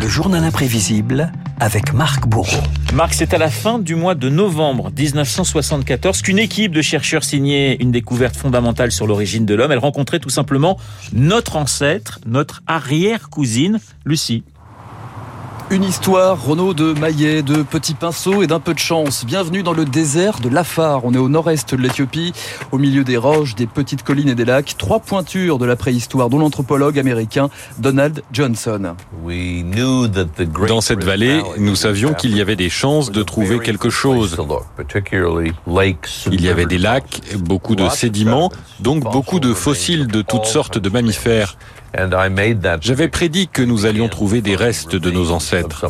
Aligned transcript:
Le 0.00 0.08
journal 0.08 0.42
imprévisible 0.42 1.30
avec 1.60 1.92
Marc 1.92 2.26
Bourreau. 2.26 2.62
Marc, 2.94 3.14
c'est 3.14 3.32
à 3.32 3.38
la 3.38 3.48
fin 3.48 3.78
du 3.78 3.94
mois 3.94 4.14
de 4.14 4.28
novembre 4.28 4.90
1974 4.90 6.22
qu'une 6.22 6.38
équipe 6.38 6.72
de 6.72 6.82
chercheurs 6.82 7.22
signait 7.22 7.76
une 7.76 7.92
découverte 7.92 8.34
fondamentale 8.34 8.90
sur 8.90 9.06
l'origine 9.06 9.46
de 9.46 9.54
l'homme. 9.54 9.70
Elle 9.70 9.78
rencontrait 9.78 10.18
tout 10.18 10.30
simplement 10.30 10.78
notre 11.12 11.56
ancêtre, 11.56 12.18
notre 12.26 12.62
arrière-cousine, 12.66 13.78
Lucie. 14.04 14.42
Une 15.68 15.82
histoire, 15.82 16.40
Renaud, 16.44 16.74
de 16.74 16.92
maillet, 16.92 17.42
de 17.42 17.64
petits 17.64 17.94
pinceaux 17.94 18.40
et 18.40 18.46
d'un 18.46 18.60
peu 18.60 18.72
de 18.72 18.78
chance. 18.78 19.24
Bienvenue 19.26 19.64
dans 19.64 19.72
le 19.72 19.84
désert 19.84 20.38
de 20.38 20.48
l'Afar. 20.48 21.04
On 21.04 21.12
est 21.12 21.18
au 21.18 21.28
nord-est 21.28 21.74
de 21.74 21.82
l'Éthiopie, 21.82 22.32
au 22.70 22.78
milieu 22.78 23.02
des 23.02 23.16
roches, 23.16 23.56
des 23.56 23.66
petites 23.66 24.04
collines 24.04 24.28
et 24.28 24.36
des 24.36 24.44
lacs. 24.44 24.76
Trois 24.78 25.00
pointures 25.00 25.58
de 25.58 25.66
la 25.66 25.74
préhistoire 25.74 26.30
dont 26.30 26.38
l'anthropologue 26.38 27.00
américain 27.00 27.50
Donald 27.78 28.22
Johnson. 28.32 28.94
Dans 30.68 30.80
cette 30.80 31.02
vallée, 31.02 31.42
nous 31.58 31.74
savions 31.74 32.14
qu'il 32.14 32.36
y 32.36 32.40
avait 32.40 32.54
des 32.54 32.70
chances 32.70 33.10
de 33.10 33.24
trouver 33.24 33.58
quelque 33.58 33.90
chose. 33.90 34.36
Il 36.30 36.40
y 36.42 36.48
avait 36.48 36.66
des 36.66 36.78
lacs, 36.78 37.22
beaucoup 37.38 37.74
de 37.74 37.88
sédiments, 37.88 38.52
donc 38.78 39.02
beaucoup 39.02 39.40
de 39.40 39.52
fossiles 39.52 40.06
de 40.06 40.22
toutes 40.22 40.46
sortes 40.46 40.78
de 40.78 40.88
mammifères. 40.88 41.56
J'avais 42.80 43.08
prédit 43.08 43.48
que 43.48 43.62
nous 43.62 43.86
allions 43.86 44.08
trouver 44.08 44.40
des 44.40 44.56
restes 44.56 44.96
de 44.96 45.10
nos 45.10 45.30
ancêtres. 45.30 45.86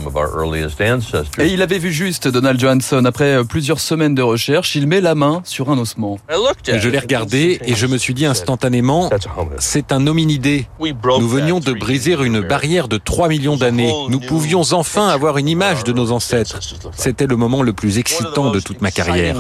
Et 1.39 1.49
il 1.49 1.63
avait 1.63 1.79
vu 1.79 1.93
juste 1.93 2.29
Donald 2.29 2.61
Johnson. 2.61 3.05
Après 3.05 3.45
plusieurs 3.45 3.81
semaines 3.81 4.15
de 4.15 4.23
recherche, 4.23 4.75
il 4.75 4.87
met 4.87 5.01
la 5.01 5.15
main 5.15 5.41
sur 5.45 5.71
un 5.71 5.79
ossement. 5.79 6.19
Je 6.67 6.89
l'ai 6.89 6.99
regardé 6.99 7.59
et 7.65 7.75
je 7.75 7.87
me 7.87 7.99
suis 7.99 8.15
dit 8.15 8.27
instantanément, 8.27 9.11
c'est 9.59 9.93
un 9.93 10.07
hominidé. 10.07 10.67
Nous 10.81 11.29
venions 11.29 11.61
de 11.61 11.73
briser 11.73 12.15
une 12.15 12.41
barrière 12.41 12.89
de 12.89 12.99
3 12.99 13.29
millions 13.29 13.57
d'années. 13.57 13.93
Nous 14.09 14.21
pouvions 14.21 14.63
enfin 14.73 15.09
avoir 15.09 15.39
une 15.39 15.49
image 15.49 15.85
de 15.85 15.93
nos 15.93 16.13
ancêtres. 16.13 16.61
C'était 16.93 17.27
le 17.27 17.37
moment 17.37 17.63
le 17.63 17.73
plus 17.73 17.99
excitant 17.99 18.51
de 18.51 18.61
toute 18.61 18.81
ma 18.81 18.91
carrière. 18.91 19.37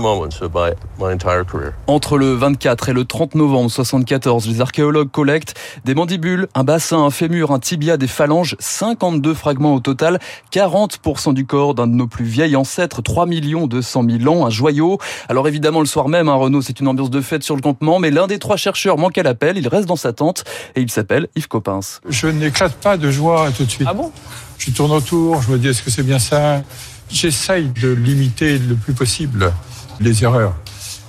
Entre 1.87 2.19
le 2.19 2.35
24 2.35 2.89
et 2.89 2.93
le 2.93 3.05
30 3.05 3.35
novembre 3.35 3.71
74, 3.71 4.47
les 4.49 4.61
archéologues 4.61 5.11
collectent 5.11 5.55
des 5.85 5.95
mandibules, 5.95 6.49
un 6.57 6.65
bassin, 6.65 7.05
un 7.05 7.11
fémur, 7.11 7.53
un 7.53 7.59
tibia, 7.59 7.99
des 7.99 8.07
phalanges, 8.07 8.57
52 8.59 9.35
fragments 9.35 9.75
au 9.75 9.81
total, 9.81 10.19
40% 10.53 11.35
du 11.35 11.45
corps 11.45 11.75
d'un 11.75 11.87
de 11.87 11.93
nos 11.93 12.07
plus 12.07 12.25
vieils 12.25 12.57
ancêtres, 12.57 13.03
3 13.03 13.27
200 13.27 14.05
000 14.21 14.35
ans, 14.35 14.47
un 14.47 14.51
joyau. 14.51 14.99
Alors 15.29 15.47
évidemment, 15.49 15.81
le 15.81 15.87
soir 15.87 16.09
même, 16.09 16.31
hein, 16.31 16.35
Renaud, 16.35 16.63
c'est 16.63 16.81
une 16.81 16.89
ambiance 16.89 17.11
de 17.11 17.21
fête 17.21 17.43
sur 17.43 17.57
le 17.57 17.61
campement, 17.61 17.99
mais 17.99 18.11
l'un 18.11 18.27
des 18.27 18.39
trois 18.39 18.57
chercheurs 18.57 18.97
manque 18.97 19.19
à 19.19 19.23
l'appel, 19.23 19.59
il 19.59 19.69
reste 19.69 19.87
dans 19.87 19.97
sa 19.97 20.15
tente 20.15 20.45
et 20.75 20.81
il 20.81 20.91
s'appelle 20.91 21.29
Yves 21.37 21.49
Coppens. 21.49 22.01
Je 22.09 22.27
n'éclate 22.27 22.77
pas 22.77 22.97
de 22.97 23.11
joie 23.11 23.51
tout 23.55 23.65
de 23.65 23.71
suite. 23.71 23.89
Ah 23.91 23.95
bon? 23.95 24.11
Je 24.57 24.71
tourne 24.71 24.93
autour, 24.93 25.43
je 25.43 25.51
me 25.51 25.59
dis 25.59 25.69
est-ce 25.69 25.83
que 25.83 25.91
c'est 25.91 26.03
bien 26.03 26.19
ça? 26.19 26.63
J'essaye 27.11 27.69
de 27.83 27.91
limiter 27.91 28.59
le 28.59 28.77
plus 28.77 28.95
possible 28.95 29.53
les 30.01 30.25
erreurs. 30.25 30.55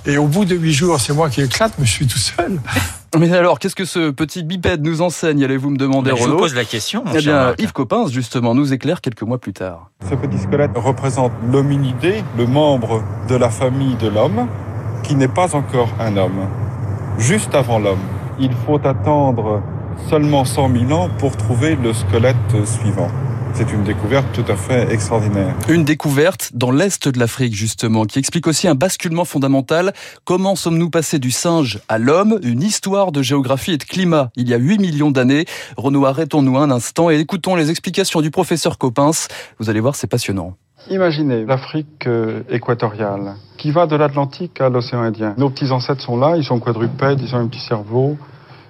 Et 0.04 0.18
au 0.18 0.26
bout 0.26 0.44
de 0.44 0.54
huit 0.54 0.74
jours, 0.74 1.00
c'est 1.00 1.14
moi 1.14 1.30
qui 1.30 1.40
éclate, 1.40 1.72
mais 1.78 1.86
je 1.86 1.92
suis 1.92 2.06
tout 2.06 2.18
seul. 2.18 2.60
Mais 3.16 3.32
alors, 3.32 3.58
qu'est-ce 3.58 3.74
que 3.76 3.84
ce 3.84 4.10
petit 4.10 4.42
bipède 4.42 4.84
nous 4.84 5.00
enseigne, 5.00 5.42
allez-vous 5.44 5.70
me 5.70 5.76
demander, 5.78 6.10
Je 6.10 6.22
Renaud 6.22 6.32
vous 6.34 6.38
pose 6.38 6.54
la 6.54 6.64
question. 6.64 7.02
mon 7.04 7.12
Eh 7.14 7.18
bien, 7.18 7.46
Marc. 7.46 7.62
Yves 7.62 7.72
Coppens, 7.72 8.08
justement, 8.08 8.54
nous 8.54 8.72
éclaire 8.72 9.00
quelques 9.00 9.22
mois 9.22 9.38
plus 9.38 9.52
tard. 9.52 9.90
Ce 10.08 10.14
petit 10.14 10.38
squelette 10.38 10.72
représente 10.74 11.32
l'hominidé, 11.50 12.22
le 12.36 12.46
membre 12.46 13.02
de 13.28 13.36
la 13.36 13.48
famille 13.48 13.96
de 13.96 14.08
l'homme, 14.08 14.46
qui 15.02 15.14
n'est 15.14 15.28
pas 15.28 15.56
encore 15.56 15.88
un 15.98 16.16
homme. 16.16 16.48
Juste 17.18 17.54
avant 17.54 17.78
l'homme. 17.78 17.98
Il 18.38 18.52
faut 18.66 18.80
attendre 18.86 19.62
seulement 20.08 20.44
100 20.44 20.70
000 20.88 20.92
ans 20.92 21.08
pour 21.18 21.36
trouver 21.36 21.76
le 21.76 21.92
squelette 21.92 22.36
suivant. 22.66 23.08
C'est 23.58 23.72
une 23.72 23.82
découverte 23.82 24.26
tout 24.32 24.52
à 24.52 24.54
fait 24.54 24.88
extraordinaire. 24.92 25.52
Une 25.68 25.82
découverte 25.82 26.52
dans 26.54 26.70
l'Est 26.70 27.08
de 27.08 27.18
l'Afrique, 27.18 27.56
justement, 27.56 28.04
qui 28.04 28.20
explique 28.20 28.46
aussi 28.46 28.68
un 28.68 28.76
basculement 28.76 29.24
fondamental. 29.24 29.92
Comment 30.24 30.54
sommes-nous 30.54 30.90
passés 30.90 31.18
du 31.18 31.32
singe 31.32 31.80
à 31.88 31.98
l'homme? 31.98 32.38
Une 32.44 32.62
histoire 32.62 33.10
de 33.10 33.20
géographie 33.20 33.72
et 33.72 33.76
de 33.76 33.82
climat, 33.82 34.30
il 34.36 34.48
y 34.48 34.54
a 34.54 34.58
8 34.58 34.78
millions 34.78 35.10
d'années. 35.10 35.44
Renaud, 35.76 36.06
arrêtons-nous 36.06 36.56
un 36.56 36.70
instant 36.70 37.10
et 37.10 37.18
écoutons 37.18 37.56
les 37.56 37.68
explications 37.68 38.20
du 38.20 38.30
professeur 38.30 38.78
Coppens. 38.78 39.26
Vous 39.58 39.68
allez 39.68 39.80
voir, 39.80 39.96
c'est 39.96 40.06
passionnant. 40.06 40.54
Imaginez 40.88 41.44
l'Afrique 41.44 42.06
euh, 42.06 42.44
équatoriale, 42.50 43.34
qui 43.56 43.72
va 43.72 43.88
de 43.88 43.96
l'Atlantique 43.96 44.60
à 44.60 44.68
l'océan 44.68 45.00
Indien. 45.00 45.34
Nos 45.36 45.50
petits 45.50 45.72
ancêtres 45.72 46.02
sont 46.02 46.16
là, 46.16 46.36
ils 46.36 46.44
sont 46.44 46.60
quadrupèdes, 46.60 47.20
ils 47.20 47.34
ont 47.34 47.38
un 47.38 47.48
petit 47.48 47.66
cerveau, 47.66 48.16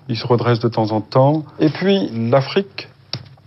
ils 0.08 0.16
se 0.16 0.26
redressent 0.26 0.60
de 0.60 0.68
temps 0.68 0.92
en 0.92 1.02
temps. 1.02 1.44
Et 1.60 1.68
puis 1.68 2.08
l'Afrique 2.30 2.88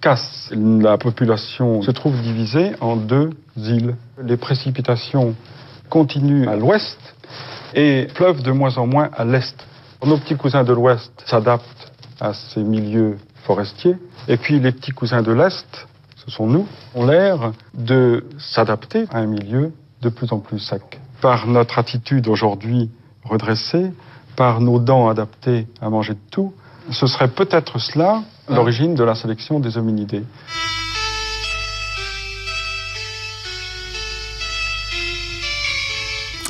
La 0.04 0.98
population 0.98 1.84
se 1.84 1.92
trouve 1.92 2.20
divisée 2.22 2.72
en 2.82 2.96
deux 2.96 3.30
îles. 3.56 3.96
Les 4.24 4.36
précipitations 4.36 5.36
continuent 5.90 6.48
à 6.48 6.56
l'ouest 6.56 6.98
et 7.76 8.08
pleuvent 8.16 8.42
de 8.42 8.52
moins 8.52 8.78
en 8.80 8.88
moins 8.88 9.12
à 9.16 9.26
l'est. 9.26 9.56
Nos 10.04 10.18
petits 10.18 10.36
cousins 10.36 10.64
de 10.64 10.74
l'ouest 10.74 11.12
s'adaptent 11.28 11.92
à 12.20 12.34
ces 12.34 12.64
milieux 12.64 13.18
forestiers. 13.44 13.96
Et 14.28 14.38
puis 14.38 14.60
les 14.60 14.72
petits 14.72 14.92
cousins 14.92 15.22
de 15.22 15.34
l'est, 15.34 15.88
ce 16.26 16.32
sont 16.32 16.48
nous, 16.48 16.68
ont 16.96 17.06
l'air 17.06 17.52
de 17.76 18.26
s'adapter 18.40 19.06
à 19.12 19.20
un 19.20 19.28
milieu 19.28 19.72
de 20.02 20.10
plus 20.10 20.34
en 20.34 20.40
plus 20.40 20.58
sec. 20.58 21.00
Par 21.22 21.46
notre 21.46 21.78
attitude 21.78 22.28
aujourd'hui 22.28 22.90
redressée, 23.24 23.92
par 24.36 24.62
nos 24.62 24.80
dents 24.80 25.10
adaptées 25.10 25.68
à 25.80 25.92
manger 25.92 26.14
de 26.14 26.30
tout, 26.32 26.54
ce 26.90 27.06
serait 27.06 27.28
peut-être 27.28 27.78
cela 27.78 28.24
l'origine 28.56 28.96
de 28.96 29.04
la 29.04 29.16
sélection 29.16 29.60
des 29.60 29.78
hominidés. 29.78 30.24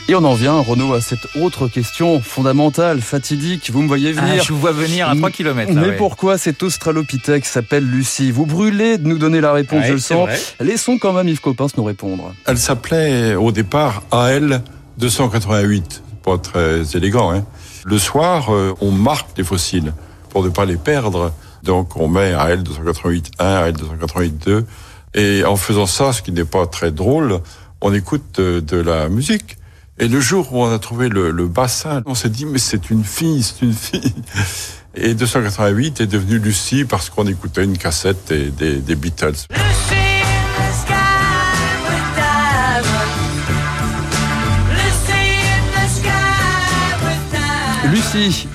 Et 0.09 0.15
on 0.15 0.23
en 0.25 0.33
vient, 0.33 0.59
Renaud, 0.59 0.93
à 0.93 0.99
cette 0.99 1.25
autre 1.39 1.67
question 1.69 2.19
fondamentale, 2.19 2.99
fatidique. 3.01 3.69
Vous 3.71 3.81
me 3.81 3.87
voyez 3.87 4.13
Ah, 4.17 4.21
venir. 4.21 4.43
je 4.43 4.51
vous 4.51 4.59
vois 4.59 4.73
venir 4.73 5.07
à 5.07 5.15
3 5.15 5.29
km. 5.31 5.71
Mais 5.73 5.95
pourquoi 5.95 6.37
cet 6.37 6.63
australopithèque 6.63 7.45
s'appelle 7.45 7.85
Lucie 7.85 8.29
Vous 8.31 8.45
brûlez 8.45 8.97
de 8.97 9.07
nous 9.07 9.17
donner 9.17 9.39
la 9.39 9.53
réponse, 9.53 9.85
je 9.85 9.93
le 9.93 9.99
sens. 9.99 10.29
Laissons 10.59 10.97
quand 10.97 11.13
même 11.13 11.29
Yves 11.29 11.39
Coppens 11.39 11.67
nous 11.77 11.85
répondre. 11.85 12.33
Elle 12.45 12.57
s'appelait 12.57 13.35
au 13.35 13.51
départ 13.53 14.03
AL 14.11 14.63
288, 14.97 16.03
pas 16.25 16.37
très 16.37 16.81
élégant. 16.97 17.31
Hein. 17.31 17.45
Le 17.85 17.97
soir, 17.97 18.53
euh, 18.53 18.73
on 18.81 18.91
marque 18.91 19.29
les 19.37 19.43
fossiles 19.45 19.93
pour 20.29 20.43
ne 20.43 20.49
pas 20.49 20.65
les 20.65 20.77
perdre. 20.77 21.31
Donc 21.63 21.95
on 21.97 22.07
met 22.07 22.33
AL 22.33 22.63
288 22.63 23.31
1, 23.39 23.45
AL 23.45 23.73
288 23.73 24.45
2. 24.45 24.65
Et 25.13 25.43
en 25.45 25.55
faisant 25.55 25.85
ça, 25.85 26.13
ce 26.13 26.21
qui 26.21 26.31
n'est 26.31 26.45
pas 26.45 26.65
très 26.67 26.91
drôle, 26.91 27.39
on 27.81 27.93
écoute 27.93 28.39
euh, 28.39 28.61
de 28.61 28.77
la 28.77 29.09
musique. 29.09 29.57
Et 29.99 30.07
le 30.07 30.19
jour 30.19 30.53
où 30.53 30.63
on 30.63 30.73
a 30.73 30.79
trouvé 30.79 31.09
le, 31.09 31.31
le 31.31 31.47
bassin, 31.47 32.01
on 32.05 32.15
s'est 32.15 32.29
dit, 32.29 32.45
mais 32.45 32.59
c'est 32.59 32.89
une 32.89 33.03
fille, 33.03 33.43
c'est 33.43 33.65
une 33.65 33.73
fille. 33.73 34.13
Et 34.95 35.13
288 35.13 36.01
est 36.01 36.07
devenu 36.07 36.37
Lucie 36.37 36.85
parce 36.85 37.09
qu'on 37.09 37.25
écoutait 37.27 37.63
une 37.63 37.77
cassette 37.77 38.33
des, 38.33 38.77
des 38.77 38.95
Beatles. 38.95 39.35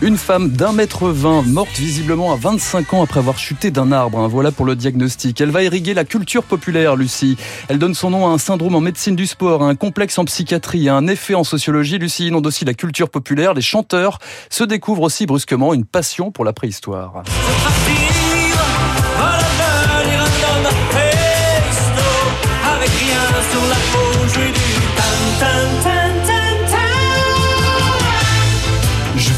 Une 0.03 0.19
femme 0.19 0.51
d'un 0.51 0.73
mètre 0.73 1.09
vingt, 1.09 1.41
morte 1.41 1.79
visiblement 1.79 2.31
à 2.31 2.37
25 2.37 2.93
ans 2.93 3.03
après 3.03 3.21
avoir 3.21 3.39
chuté 3.39 3.71
d'un 3.71 3.91
arbre. 3.91 4.19
hein. 4.19 4.29
Voilà 4.29 4.53
pour 4.53 4.67
le 4.67 4.77
diagnostic. 4.77 5.41
Elle 5.41 5.51
va 5.51 5.63
irriguer 5.63 5.95
la 5.95 6.05
culture 6.05 6.43
populaire, 6.43 6.95
Lucie. 6.95 7.39
Elle 7.69 7.79
donne 7.79 7.95
son 7.95 8.11
nom 8.11 8.27
à 8.27 8.31
un 8.31 8.37
syndrome 8.37 8.75
en 8.75 8.83
médecine 8.83 9.17
du 9.17 9.27
sport, 9.27 9.63
à 9.63 9.69
un 9.69 9.75
complexe 9.75 10.19
en 10.19 10.27
psychiatrie, 10.27 10.91
à 10.91 10.95
un 10.95 11.07
effet 11.07 11.35
en 11.35 11.43
sociologie. 11.43 11.97
Lucie 11.97 12.27
inonde 12.27 12.47
aussi 12.47 12.67
la 12.67 12.75
culture 12.75 13.09
populaire. 13.09 13.55
Les 13.55 13.63
chanteurs 13.63 14.19
se 14.51 14.63
découvrent 14.63 15.03
aussi 15.03 15.25
brusquement 15.25 15.73
une 15.73 15.87
passion 15.87 16.31
pour 16.31 16.45
la 16.45 16.53
préhistoire. 16.53 17.23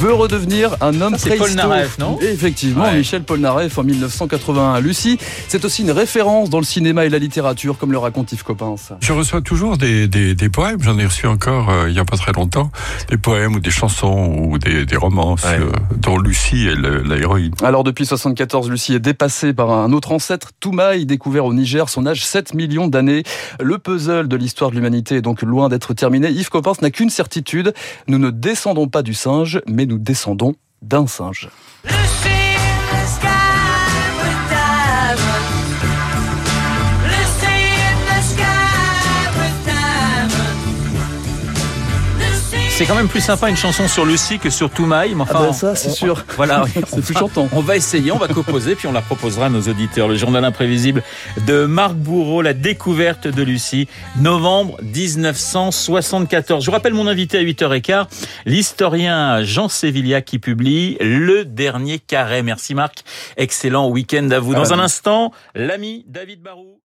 Veux 0.09 0.15
redevenir 0.15 0.75
un 0.81 1.01
homme 1.03 1.17
c'est. 1.19 1.37
Polnareff, 1.37 1.99
non 1.99 2.19
Effectivement, 2.21 2.85
Ouais. 2.85 2.97
Michel 2.97 3.23
Polnareff 3.25 3.77
en 3.77 3.85
1981. 3.85 4.81
Lucie, 4.81 5.19
c'est 5.49 5.65
aussi 5.67 5.83
une 5.83 5.91
référence 5.91 6.49
dans 6.49 6.59
le 6.59 6.65
cinéma 6.65 7.05
et 7.05 7.11
la 7.11 7.19
littérature, 7.19 7.77
comme 7.77 7.93
le 7.93 7.99
raconte 7.99 8.33
Yves 8.33 8.43
Coppens. 8.43 8.77
Je 9.01 9.13
reçois 9.13 9.43
toujours 9.43 9.77
des, 9.77 10.09
des, 10.09 10.35
des 10.35 10.49
poèmes, 10.49 10.83
j'en 10.83 10.99
ai 10.99 11.05
reçu 11.05 11.27
encore 11.27 11.69
euh, 11.69 11.89
il 11.89 11.93
n'y 11.93 11.99
a 12.01 12.05
pas 12.07 12.17
très 12.17 12.33
longtemps, 12.33 12.71
des 13.11 13.19
poèmes 13.19 13.57
ou 13.57 13.61
des 13.61 13.71
chansons 13.71 14.35
ou 14.39 14.59
des, 14.59 14.87
des 14.87 14.97
romances 14.97 15.45
Ouais. 15.45 15.59
euh, 15.61 15.71
dont 15.97 16.19
Lucie 16.19 16.67
est 16.69 16.75
le- 16.75 17.03
l'héroïne. 17.03 17.53
Alors 17.63 17.85
depuis 17.85 18.07
74, 18.07 18.71
Lucie 18.71 18.95
est 18.95 18.99
dépassée 19.01 19.53
par 19.53 19.71
un 19.71 19.93
autre 19.93 20.13
ancêtre, 20.13 20.51
Toumaï, 20.59 21.05
découvert 21.05 21.45
au 21.45 21.53
Niger, 21.53 21.89
son 21.91 22.07
âge 22.07 22.25
7 22.25 22.55
millions 22.55 22.89
d'années. 22.89 23.25
Le 23.61 23.77
puzzle 23.79 24.27
de 24.29 24.37
l'histoire 24.37 24.71
de 24.71 24.77
l'humanité 24.77 25.17
est 25.17 25.23
donc 25.23 25.43
loin 25.43 25.69
d'être 25.69 25.93
terminé. 25.93 26.31
Yves 26.31 26.49
Coppens 26.49 26.77
n'a 26.81 26.91
qu'une 26.91 27.11
certitude, 27.11 27.75
nous 28.07 28.19
ne 28.19 28.31
descendons 28.31 28.89
pas 28.89 29.03
du 29.03 29.13
singe, 29.15 29.61
mais 29.69 29.85
nous 29.87 29.98
descendons 29.99 30.55
d'un 30.83 31.07
singe. 31.07 31.49
C'est 42.79 42.87
quand 42.87 42.95
même 42.95 43.09
plus 43.09 43.21
sympa 43.21 43.51
une 43.51 43.57
chanson 43.57 43.89
sur 43.89 44.05
Lucie 44.05 44.39
que 44.39 44.51
sur 44.51 44.71
Toumaï. 44.71 45.13
Mais 45.13 45.23
enfin, 45.23 45.39
ah 45.41 45.47
ben 45.47 45.53
ça, 45.53 45.75
c'est 45.75 45.91
sûr. 45.91 46.25
Voilà, 46.37 46.65
c'est 46.87 47.05
plus 47.05 47.15
chantant. 47.15 47.49
On 47.51 47.61
va 47.61 47.75
essayer, 47.75 48.13
on 48.13 48.19
va 48.19 48.29
composer, 48.29 48.77
puis 48.77 48.87
on 48.87 48.93
la 48.93 49.03
proposera 49.03 49.47
à 49.47 49.49
nos 49.49 49.63
auditeurs. 49.63 50.07
Le 50.07 50.15
journal 50.15 50.45
imprévisible 50.45 51.03
de 51.49 51.65
Marc 51.65 51.95
Bourreau, 51.95 52.41
la 52.41 52.53
découverte 52.53 53.27
de 53.27 53.43
Lucie, 53.43 53.89
novembre 54.21 54.79
1974. 54.83 56.63
Je 56.63 56.71
vous 56.71 56.73
rappelle 56.73 56.95
mon 56.95 57.09
invité 57.09 57.39
à 57.39 57.43
8h15, 57.43 58.07
l'historien 58.47 59.43
Jean 59.43 59.69
Sévillia 59.69 60.23
qui 60.23 60.39
publie 60.39 60.99
Le 61.01 61.45
Dernier 61.45 61.99
Carré. 61.99 62.45
Merci 62.45 62.77
Marc. 62.77 63.03
Excellent 63.37 63.89
week-end 63.89 64.31
à 64.31 64.39
vous. 64.39 64.55
Dans 64.55 64.73
un 64.73 64.79
instant, 64.79 65.33
l'ami 65.57 66.05
David 66.07 66.43
Barou. 66.43 66.79